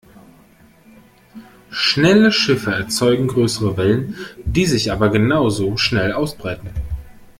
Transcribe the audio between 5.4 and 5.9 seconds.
so